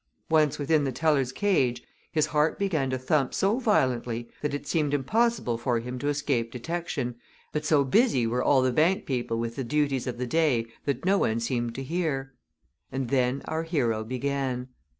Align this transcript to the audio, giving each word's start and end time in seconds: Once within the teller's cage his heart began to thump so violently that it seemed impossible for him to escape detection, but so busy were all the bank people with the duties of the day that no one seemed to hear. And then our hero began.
Once 0.31 0.57
within 0.57 0.83
the 0.83 0.91
teller's 0.91 1.31
cage 1.31 1.83
his 2.11 2.25
heart 2.25 2.57
began 2.57 2.89
to 2.89 2.97
thump 2.97 3.35
so 3.35 3.59
violently 3.59 4.27
that 4.41 4.51
it 4.55 4.65
seemed 4.65 4.95
impossible 4.95 5.59
for 5.59 5.77
him 5.77 5.99
to 5.99 6.07
escape 6.07 6.51
detection, 6.51 7.13
but 7.51 7.63
so 7.65 7.83
busy 7.83 8.25
were 8.25 8.41
all 8.43 8.63
the 8.63 8.73
bank 8.73 9.05
people 9.05 9.37
with 9.37 9.55
the 9.55 9.63
duties 9.63 10.07
of 10.07 10.17
the 10.17 10.25
day 10.25 10.65
that 10.85 11.05
no 11.05 11.19
one 11.19 11.39
seemed 11.39 11.75
to 11.75 11.83
hear. 11.83 12.33
And 12.91 13.09
then 13.09 13.43
our 13.45 13.61
hero 13.61 14.03
began. 14.03 14.69